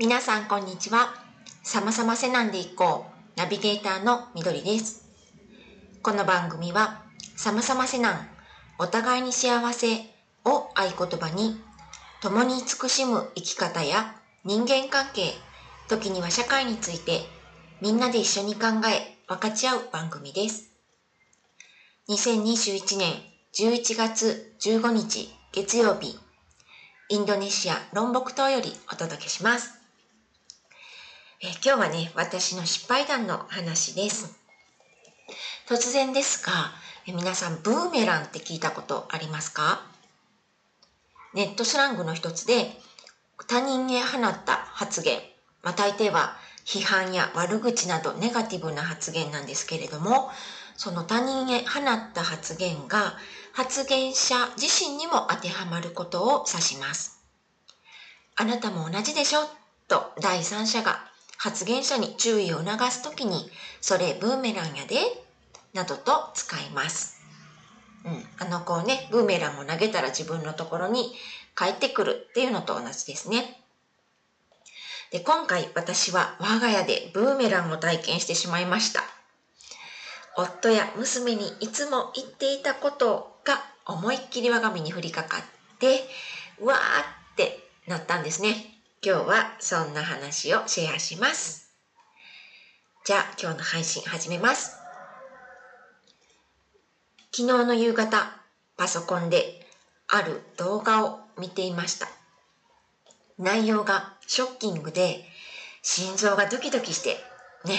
[0.00, 1.12] 皆さんこんにちは。
[1.62, 3.04] さまさませなんでいこ
[3.36, 3.38] う。
[3.38, 5.04] ナビゲーターのみどりです。
[6.00, 7.02] この番組は、
[7.36, 8.28] さまさませなん、
[8.78, 9.88] お互いに幸せ
[10.46, 11.60] を合言葉に、
[12.22, 15.34] 共に慈しむ生き方や人間関係、
[15.86, 17.20] 時には社会について、
[17.82, 20.70] みんなで一緒に考え、分かち合う番組です。
[22.08, 23.12] 2021年
[23.52, 26.18] 11月15日月曜日、
[27.10, 29.79] インドネシアロンボク島よりお届けします。
[31.42, 34.38] え今日はね、私の失敗談の話です。
[35.66, 36.52] 突然ですが、
[37.06, 39.80] え皆さんブーメランって聞いたことありますか？
[41.32, 42.72] ネットスラングの一つで、
[43.48, 45.18] 他人へ放った発言、
[45.62, 46.36] まあ、大抵は
[46.66, 50.28] 批判や悪口などネガティブな発言なんですけれども、
[50.76, 53.14] その他人へ放った発言が
[53.54, 57.24] 発言者自身にも当てはまることを指します。
[58.36, 59.48] あなたも同じでしょ？
[59.88, 61.09] と第三者が
[61.42, 64.96] 発言者に注意を促すときに、それブーメランやで、
[65.72, 67.18] などと使います。
[68.04, 71.14] うん、あの子ね、ブーメランを投げたら自分のところに
[71.56, 73.58] 帰ってくるっていうのと同じですね。
[75.12, 79.02] で、今回私は我が家でブーメランを体験してしまいました。
[80.36, 86.04] 夫や娘にいつも言っていたことが思いっきり我が身に降りかかって、
[86.60, 88.79] うわーってなったんですね。
[89.02, 91.70] 今日はそんな話をシェアします。
[93.06, 94.76] じゃあ今日の配信始めます。
[97.34, 98.30] 昨日の夕方、
[98.76, 99.66] パソコンで
[100.06, 102.08] ある動画を見ていました。
[103.38, 105.24] 内容がショッキングで、
[105.80, 107.16] 心臓がドキドキして、
[107.64, 107.78] ね。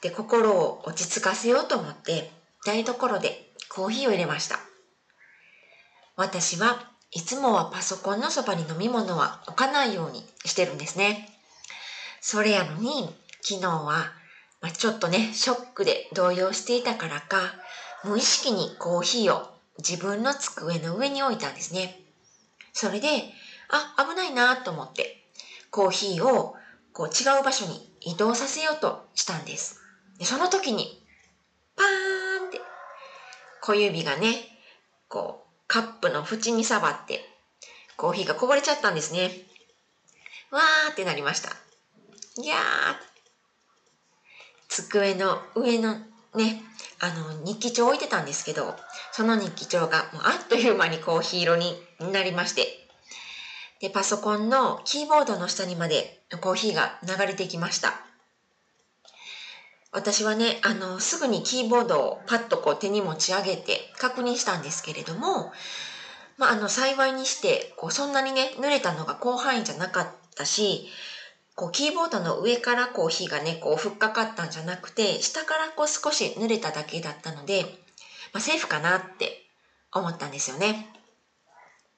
[0.00, 2.30] で、心を落ち着かせようと思って、
[2.64, 4.58] 台所でコーヒーを入れました。
[6.16, 11.28] 私はいつもはパソコンのそばに飲み物は置かないようにしてるんですね。
[12.20, 13.08] それやのに、
[13.40, 14.12] 昨日は、
[14.60, 17.54] まあ、ちょっとね、ショックで動揺していたからか、
[18.04, 21.98] 無意識にコーヒーを自分の机の上に置いたんですね。
[22.72, 23.08] それで、
[23.70, 25.24] あ、危ないなと思って、
[25.70, 26.56] コーヒーを
[26.92, 29.80] こう違う場所に移動させようとしたんです。
[30.18, 31.02] でその時に、
[31.76, 32.60] パーンって、
[33.62, 34.34] 小指がね、
[35.08, 37.20] こう、カップの縁に触って、
[37.96, 39.30] コーヒーがこぼれちゃったんですね。
[40.50, 41.50] わーってなりました。
[42.42, 42.60] いやー。
[44.68, 45.94] 机の上の
[46.34, 46.62] ね、
[47.00, 48.76] あの、日記帳置いてたんですけど、
[49.12, 52.66] その日記帳がもうあっという間にコーヒー色になりまして、
[53.80, 58.07] で、パソコンのキーボードの下にまでコーヒーが流れてきました。
[59.90, 65.50] 私はね、あの、すぐにキーボードをパッとこう手に持ち上げて確認したんですけれども、
[66.36, 70.86] まあ、あの、幸いにして、こう、そんなにね、濡れたのが広範囲じゃなかったし、
[71.56, 77.64] こう、キーボードの上からこう、火がね、こう、ふっかかったんじゃなくて、下からこう、少し濡れただけだったので、
[78.32, 79.42] まあ、セーフかなって
[79.92, 80.86] 思ったんですよね。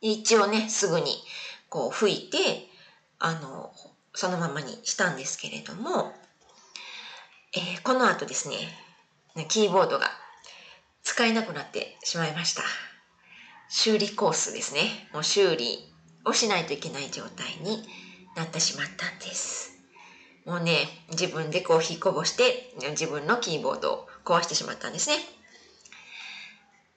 [0.00, 1.22] 一応ね、すぐに、
[1.68, 2.66] こう、拭いて、
[3.18, 3.72] あの、
[4.14, 6.12] そのままにしたんですけれども、
[7.56, 8.56] えー、この後ですね、
[9.48, 10.10] キーボードが
[11.04, 12.64] 使えなくなってしまいました。
[13.68, 15.08] 修理コースですね。
[15.12, 15.78] もう修理
[16.24, 17.86] をしないといけない状態に
[18.34, 19.78] なってしまったんです。
[20.44, 25.16] もうね、自分でコーヒーこぼして自分のキーボードを壊してしまったんですね。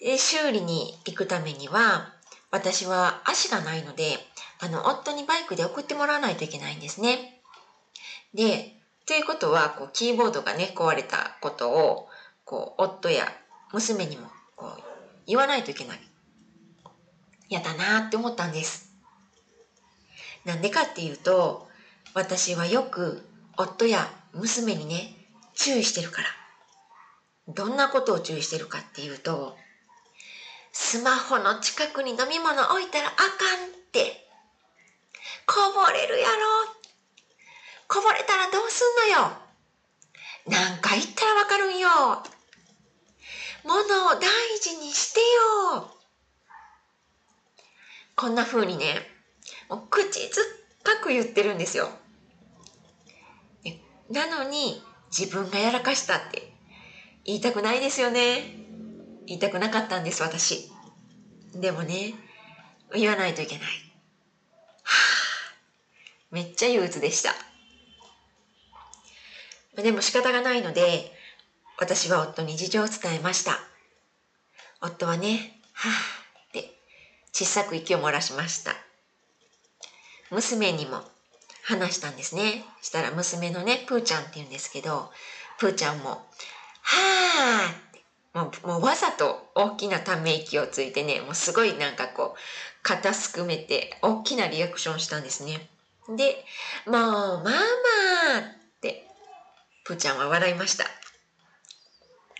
[0.00, 2.12] で修理に行くためには、
[2.50, 4.18] 私は足がないので、
[4.58, 7.40] あの、夫にバイクで送ってもらわないといけないんですね。
[8.34, 8.79] で、
[9.10, 12.06] ということは、こう、キーボードがね、壊れたことを、
[12.44, 13.26] こう、夫や
[13.72, 14.82] 娘にも、こう、
[15.26, 16.00] 言わないといけない。
[17.48, 18.88] 嫌だなって思ったんです。
[20.44, 21.66] なんでかっていうと、
[22.14, 23.26] 私はよく
[23.56, 25.12] 夫や娘にね、
[25.56, 26.28] 注意してるから。
[27.48, 29.56] どんなことを注意してるかっていうと、
[30.70, 33.28] スマホの近くに飲み物置いたらあかんっ
[33.90, 34.24] て、
[35.46, 36.34] こぼれるやろ
[36.76, 36.79] っ
[37.90, 39.32] こぼれたらどうすんのよ。
[40.46, 41.88] 何回言ったらわかるんよ。
[43.64, 44.20] 物を大
[44.60, 45.18] 事にして
[45.74, 45.90] よ。
[48.14, 48.94] こんな風にね、
[49.68, 50.44] もう口ずっ
[50.84, 51.90] ぱく言ってるんですよ。
[54.08, 56.52] なのに自分がやらかしたって
[57.24, 58.54] 言いたくないですよね。
[59.26, 60.70] 言いたくなかったんです、私。
[61.56, 62.14] でもね、
[62.94, 63.66] 言わないといけない。
[63.66, 64.92] は
[65.50, 65.54] あ、
[66.30, 67.49] めっちゃ憂鬱でした。
[69.76, 71.12] でも仕方がないので、
[71.78, 73.58] 私は夫に事情を伝えました。
[74.80, 75.92] 夫はね、はぁ
[76.48, 76.74] って
[77.32, 78.72] 小さく息を漏らしました。
[80.30, 81.02] 娘にも、
[81.62, 82.64] 話したんですね。
[82.82, 85.10] したら娘のね、プーちゃんって言うんですけど、
[85.58, 88.02] プーちゃんも、はーって
[88.32, 92.38] もうもうわざと大きなため息をついてね、もうすごいなんかこう、
[92.82, 95.68] 肩すくめて大きなリアクションしたんですね。
[96.16, 96.44] で、
[96.86, 97.52] もう、ママっ
[98.80, 99.09] て、
[99.84, 100.84] プーちゃんは笑いました。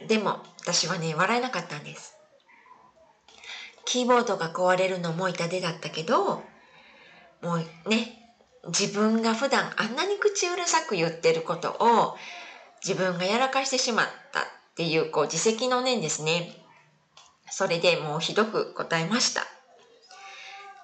[0.06, 2.16] でも、私はね、笑えなかったんです。
[3.84, 6.42] キーボードが壊れるのも痛手だったけど、
[7.42, 8.20] もうね、
[8.68, 12.16] 自分が普段あんなに口うるさく言ってることを
[12.86, 14.42] 自分がやらかしてしまったっ
[14.76, 16.52] ていうこう自責の念ですね。
[17.50, 19.46] それでもうひどく答えました。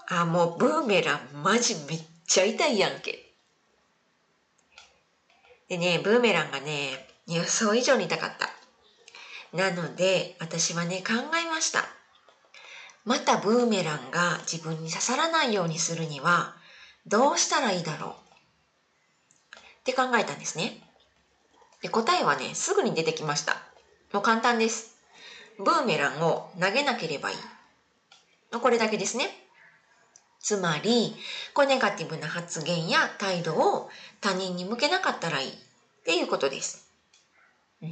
[0.09, 3.26] あ、もうブーメランマジめっちゃ痛いやんけ。
[5.69, 8.51] でね、ブーメランがね、予想以上に痛かった。
[9.57, 11.85] なので、私はね、考えました。
[13.05, 16.57] またブーメランが自分に刺さらないようにするには、
[17.07, 20.83] どうしたらいいだろうって考えたんですね。
[21.83, 23.63] で答えはね、すぐに出てきました。
[24.13, 24.97] もう簡単です。
[25.59, 27.37] ブーメランを投げなければいい。
[28.61, 29.46] これだけですね。
[30.47, 31.17] つまり、
[31.55, 33.91] こうネガティブな発言や態度を
[34.21, 35.53] 他人に向けなかったらいいっ
[36.05, 36.89] ていうことです。
[37.83, 37.89] うん、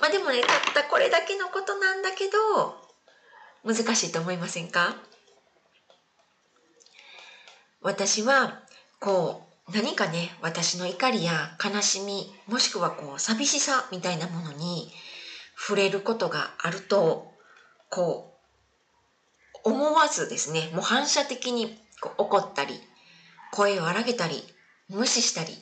[0.00, 2.82] まあでもね、たったこれだけのことなんだけど、
[3.64, 4.96] 難しいと思いませんか？
[7.80, 8.60] 私は、
[8.98, 14.90] こう、何かね、私の怒りや悲しみ、もしくはこう、寂しさみたいなものに
[15.56, 17.30] 触れることがあると、
[17.88, 18.37] こう、
[19.64, 21.78] 思わずですね、もう反射的に
[22.16, 22.80] 怒ったり、
[23.52, 24.42] 声を荒げたり、
[24.88, 25.56] 無視したり、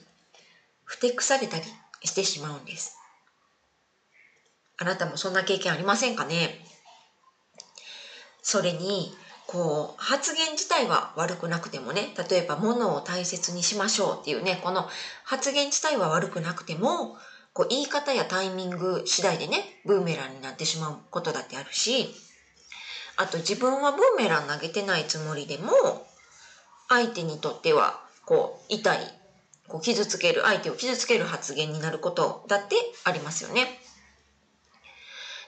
[0.85, 1.65] ふてくされたり
[2.05, 2.97] してしまうんです。
[4.79, 6.61] あなたもそんな経験ありませんかね？
[8.43, 9.15] それに、
[9.47, 14.89] こう、発言自体は悪くなくてもね、例えば物を大切にしましょうっていうね、この
[15.25, 17.17] 発言自体は悪くなくても、
[17.53, 22.15] こう言い方やタイミング次第でね、ブーメランになってしまうことだってあるし、
[23.17, 26.07] あと自分はブーメラン投げてないつもりでも、
[26.89, 28.99] 相手にとっては、こう、痛い、
[29.69, 33.81] こう傷つける、相手を傷つける発言になることだってありますよね。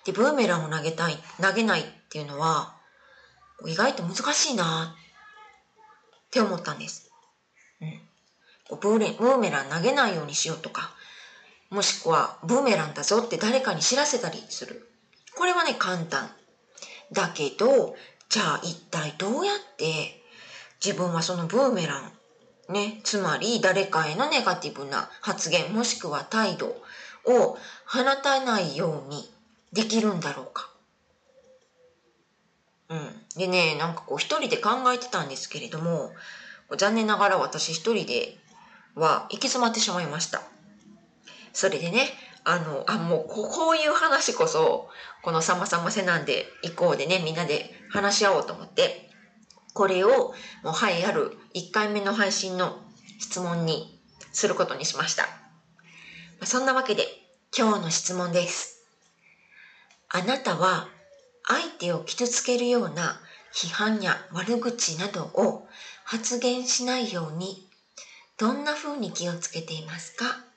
[0.04, 2.74] で、ブーメランを投げたい、投げないっていうのは、
[3.66, 4.94] 意外と難しいな
[6.26, 7.10] って思ったんです。
[7.80, 8.00] うん。
[8.80, 10.94] ブーレブーメラン投げないようにしようとか、
[11.70, 14.88] もしくはブーメランだぞって誰かに知らせたりする。
[15.36, 16.30] これはね、簡単。
[17.12, 17.96] だけど、
[18.28, 20.22] じゃあ一体どうやって
[20.84, 21.98] 自分はそのブーメラ
[22.68, 26.66] ン、ね、つまり誰かへのネガティブな発言もしくは態度
[27.24, 27.56] を
[27.86, 29.32] 放たないように
[29.72, 30.70] できるんだろうか。
[32.90, 33.10] うん。
[33.36, 36.12] でね、なんかこう一人で考えてたんですけれども、
[36.76, 38.36] 残念ながら私一人で
[38.94, 40.42] は行き詰まってしまいました。
[41.52, 42.08] それでね、
[42.44, 44.88] あの、あ、もうこういう話こそ、
[45.22, 49.10] このさまさませなんで行こうでね、みんなで話し合おうと思って、
[49.74, 52.80] これをもうはいある1回目の配信の
[53.20, 54.00] 質問に
[54.32, 55.28] することにしました。
[56.44, 57.06] そんなわけで
[57.56, 58.82] 今日の質問です。
[60.08, 60.88] あなたは
[61.46, 63.20] 相手を傷つけるような
[63.54, 65.66] 批判や悪口などを
[66.04, 67.68] 発言しないように
[68.38, 70.47] どんな風に気をつけていますか？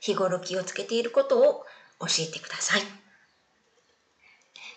[0.00, 1.64] 日頃気をつけていることを
[2.00, 2.82] 教えてください。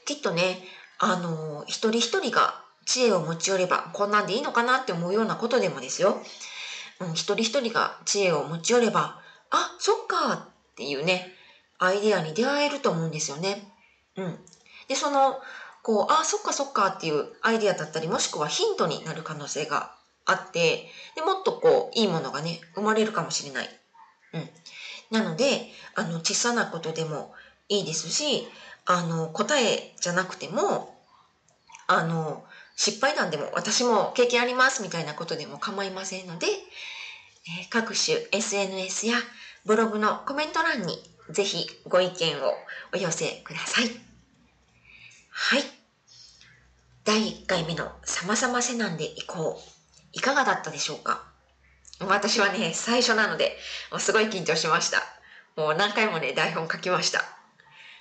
[0.05, 0.63] きっとね、
[1.00, 6.21] あの、一人一人が知恵を持ち寄ればこんなんでいいのかなって思うようなことでもですよ。
[7.00, 9.19] うん、一人一人が知恵を持ち寄れば、
[9.50, 11.27] あ、そっかっていうね、
[11.77, 13.67] アイデアに出会えると思うんですよね。
[14.17, 14.39] うん。
[14.88, 15.39] で、その、
[15.81, 19.91] こう、あ、そっかそっかっていうアイデアだったり、もしくはヒントになる可能性が
[20.25, 23.69] あって、で、もっとこう、いいものがね、生まれるかもしれない。
[24.33, 24.50] うん。
[25.13, 27.34] なので、あの、小さなことでも
[27.70, 28.48] いいですし、
[28.86, 30.89] あの、答えじゃなくても、
[31.88, 32.43] あの、
[32.75, 36.48] 失敗談でも私も経験ありますみたいなことでも構いませんので、
[37.48, 39.15] え各種 SNS や
[39.65, 42.53] ブログのコメント欄にぜひご意見を
[42.93, 43.91] お寄せください。
[45.29, 45.63] はい。
[47.05, 49.70] 第1回目の様々せなんでいこう。
[50.13, 51.33] いかがだったでしょうか？
[52.00, 53.57] 私はね、最初なので、
[53.91, 55.01] もうすごい緊張しました。
[55.55, 57.23] もう何回もね、台本書きました。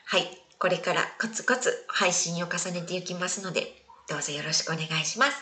[0.06, 0.38] はい。
[0.58, 5.36] これからコツコツ配信を重ねていきますので、どうぞよろしくお願いします。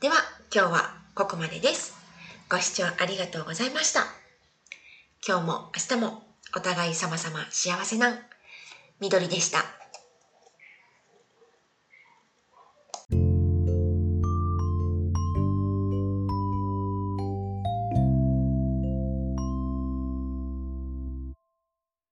[0.00, 0.14] では、
[0.54, 1.94] 今日はここまでです。
[2.48, 4.04] ご視聴ありがとうございました。
[5.26, 6.22] 今日も明日も
[6.54, 8.20] お互い様々幸せな
[9.00, 9.83] 緑でした。